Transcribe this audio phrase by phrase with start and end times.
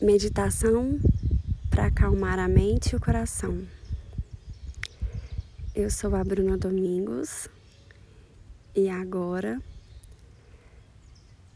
[0.00, 1.00] Meditação
[1.70, 3.66] para acalmar a mente e o coração.
[5.74, 7.48] Eu sou a Bruna Domingos
[8.74, 9.58] e agora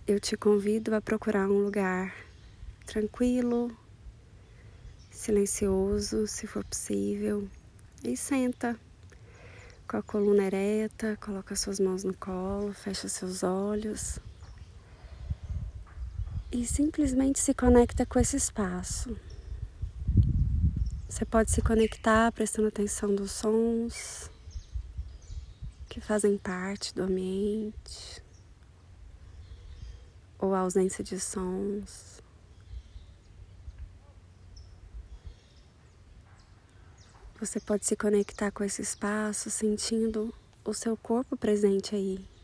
[0.06, 2.14] eu te convido a procurar um lugar
[2.86, 3.76] tranquilo,
[5.10, 7.46] silencioso, se for possível,
[8.02, 8.74] e senta
[9.86, 14.18] com a coluna ereta, coloca suas mãos no colo, fecha seus olhos
[16.52, 19.16] e simplesmente se conecta com esse espaço.
[21.08, 24.30] Você pode se conectar prestando atenção dos sons
[25.88, 28.22] que fazem parte do ambiente
[30.38, 32.20] ou a ausência de sons.
[37.38, 42.39] Você pode se conectar com esse espaço sentindo o seu corpo presente aí.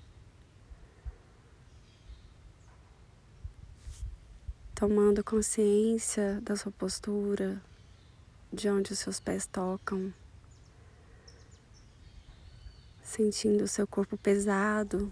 [4.76, 7.62] Tomando consciência da sua postura,
[8.52, 10.12] de onde os seus pés tocam,
[13.02, 15.10] sentindo o seu corpo pesado.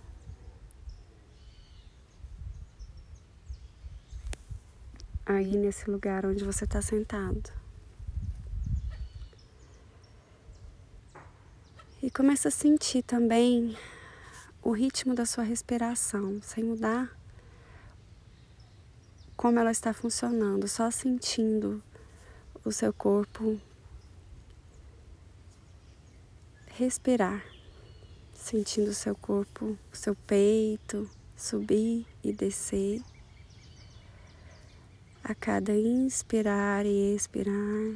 [5.24, 7.50] Aí nesse lugar onde você está sentado.
[12.02, 13.78] E começa a sentir também
[14.62, 17.23] o ritmo da sua respiração, sem mudar
[19.36, 21.82] como ela está funcionando, só sentindo
[22.64, 23.60] o seu corpo
[26.76, 27.44] respirar,
[28.32, 33.00] sentindo o seu corpo, o seu peito subir e descer.
[35.22, 37.94] A cada inspirar e expirar,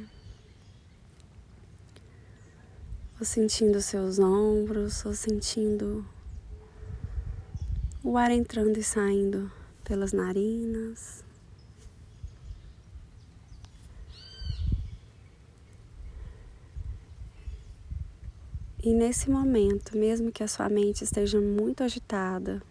[3.19, 6.03] ou sentindo seus ombros, ou sentindo
[8.03, 9.51] o ar entrando e saindo
[9.83, 11.28] pelas narinas.
[18.81, 22.61] E nesse momento, mesmo que a sua mente esteja muito agitada,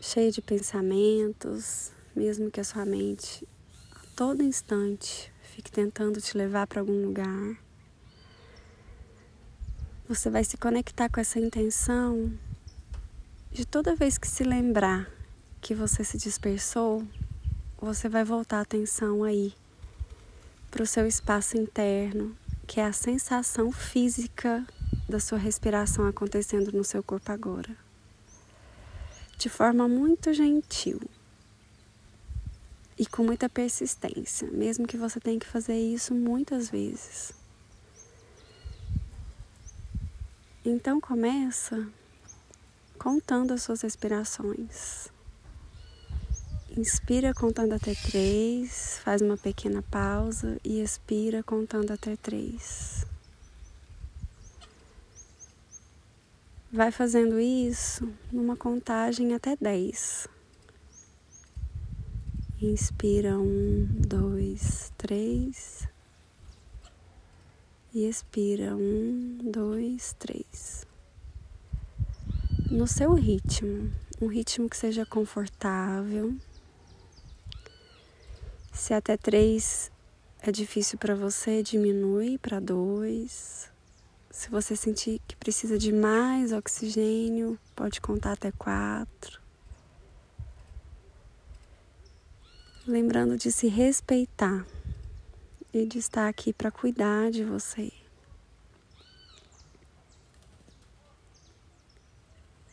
[0.00, 3.46] cheia de pensamentos, mesmo que a sua mente
[3.92, 7.56] a todo instante fique tentando te levar para algum lugar,
[10.08, 12.36] você vai se conectar com essa intenção
[13.52, 15.08] de toda vez que se lembrar
[15.60, 17.06] que você se dispersou,
[17.80, 19.54] você vai voltar a atenção aí
[20.68, 22.36] para o seu espaço interno,
[22.72, 24.66] que é a sensação física
[25.06, 27.76] da sua respiração acontecendo no seu corpo agora.
[29.36, 30.98] De forma muito gentil
[32.98, 37.34] e com muita persistência, mesmo que você tenha que fazer isso muitas vezes.
[40.64, 41.86] Então começa
[42.98, 45.08] contando as suas respirações.
[46.74, 53.04] Inspira contando até três, faz uma pequena pausa e expira contando até três.
[56.72, 60.26] Vai fazendo isso numa contagem até dez.
[62.58, 65.86] Inspira um, dois, três.
[67.92, 70.86] E expira um, dois, três.
[72.70, 76.34] No seu ritmo, um ritmo que seja confortável
[78.82, 79.92] se até três
[80.40, 83.70] é difícil para você, diminui para dois.
[84.28, 89.40] Se você sentir que precisa de mais oxigênio, pode contar até quatro.
[92.84, 94.66] Lembrando de se respeitar
[95.72, 97.92] e de estar aqui para cuidar de você.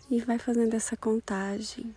[0.09, 1.95] E vai fazendo essa contagem.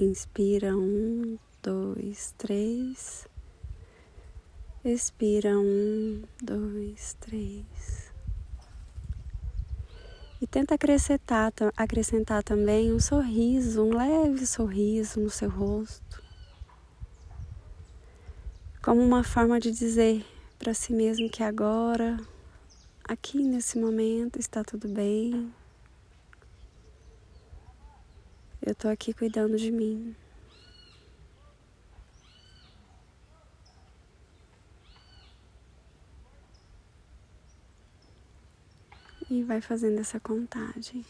[0.00, 3.26] Inspira um, dois, três.
[4.84, 8.12] Expira um, dois, três.
[10.40, 16.22] E tenta acrescentar, acrescentar também um sorriso, um leve sorriso no seu rosto.
[18.80, 20.24] Como uma forma de dizer
[20.60, 22.20] para si mesmo que agora,
[23.02, 25.52] aqui nesse momento, está tudo bem,
[28.68, 30.14] Eu tô aqui cuidando de mim.
[39.30, 41.02] E vai fazendo essa contagem.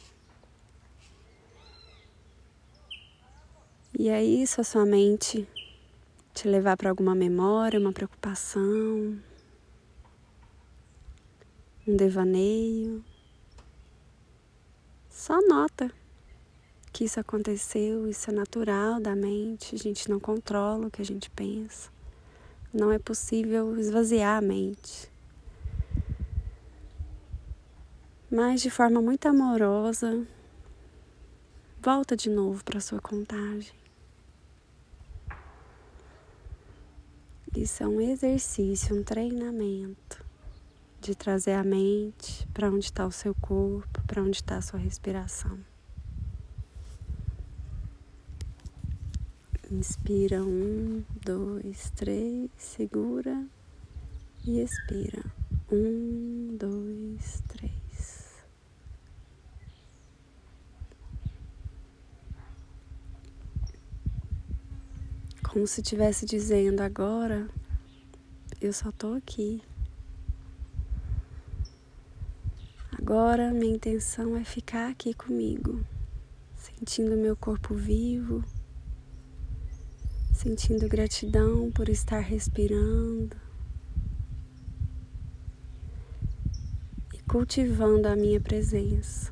[3.99, 5.45] E aí, se a sua mente
[6.33, 9.21] te levar para alguma memória, uma preocupação,
[11.85, 13.05] um devaneio.
[15.11, 15.93] Só nota
[16.99, 21.05] que isso aconteceu, isso é natural da mente, a gente não controla o que a
[21.05, 21.93] gente pensa.
[22.75, 25.09] Não é possível esvaziar a mente.
[28.29, 30.27] Mas de forma muito amorosa,
[31.81, 33.79] volta de novo para sua contagem.
[37.57, 40.27] Isso é um exercício, um treinamento
[41.01, 44.81] de trazer a mente para onde está o seu corpo, para onde está a sua
[44.81, 45.78] respiração.
[49.71, 53.47] Inspira um, dois, três, segura
[54.47, 55.23] e expira.
[55.71, 58.43] Um, dois, três.
[65.47, 67.47] Como se estivesse dizendo agora,
[68.63, 69.63] eu só tô aqui.
[72.99, 75.85] Agora minha intenção é ficar aqui comigo,
[76.57, 78.43] sentindo meu corpo vivo
[80.49, 83.37] sentindo gratidão por estar respirando
[87.13, 89.31] e cultivando a minha presença.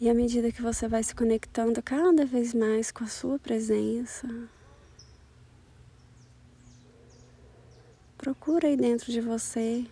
[0.00, 4.26] E à medida que você vai se conectando cada vez mais com a sua presença,
[8.18, 9.86] procura aí dentro de você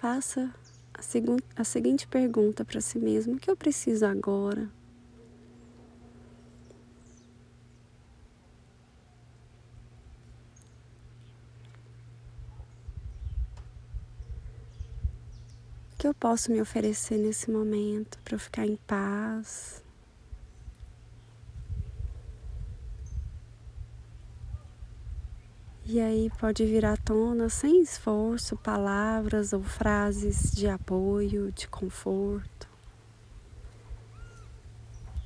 [0.00, 0.54] Faça
[0.92, 4.70] a, segu a seguinte pergunta para si mesmo: o que eu preciso agora?
[15.94, 19.82] O que eu posso me oferecer nesse momento para eu ficar em paz?
[25.88, 32.68] E aí pode vir à tona sem esforço palavras ou frases de apoio, de conforto,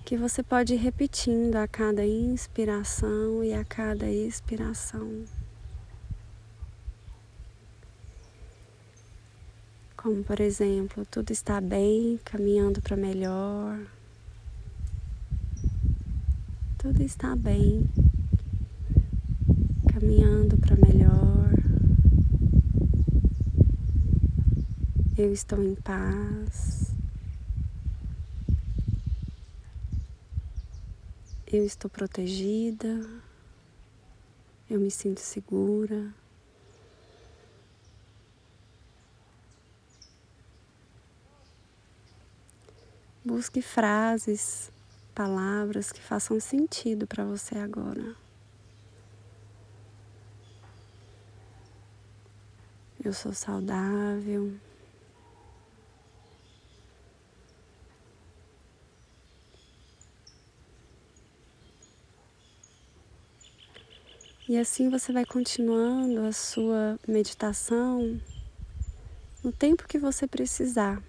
[0.04, 5.24] que você pode ir repetindo a cada inspiração e a cada expiração.
[9.96, 13.80] Como por exemplo, tudo está bem, caminhando para melhor.
[16.76, 17.88] Tudo está bem
[20.00, 21.50] caminhando para melhor.
[25.16, 26.94] Eu estou em paz.
[31.46, 33.06] Eu estou protegida.
[34.70, 36.14] Eu me sinto segura.
[43.22, 44.72] Busque frases,
[45.14, 48.29] palavras que façam sentido para você agora.
[53.02, 54.52] Eu sou saudável.
[64.46, 68.20] E assim você vai continuando a sua meditação
[69.42, 71.02] no tempo que você precisar.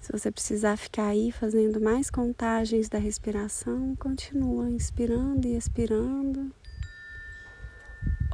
[0.00, 6.50] Se você precisar ficar aí fazendo mais contagens da respiração, continua inspirando e expirando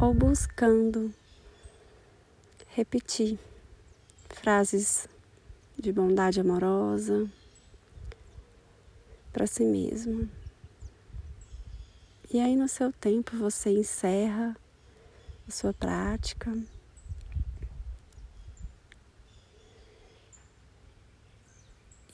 [0.00, 1.12] ou buscando
[2.69, 3.38] repetir
[4.30, 5.07] frases
[5.78, 7.28] de bondade amorosa
[9.30, 10.26] para si mesmo.
[12.33, 14.57] E aí, no seu tempo, você encerra
[15.47, 16.50] a sua prática.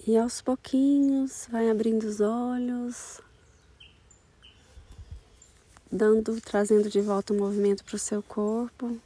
[0.05, 3.21] E aos pouquinhos vai abrindo os olhos,
[5.91, 8.99] dando, trazendo de volta o movimento para o seu corpo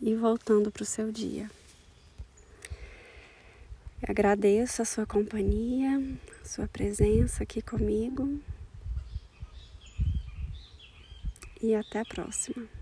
[0.00, 1.50] e voltando para o seu dia.
[4.02, 6.00] Eu agradeço a sua companhia,
[6.42, 8.40] a sua presença aqui comigo
[11.62, 12.79] e até a próxima.